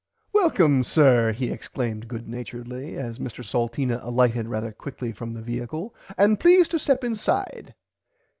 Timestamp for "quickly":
4.75-5.11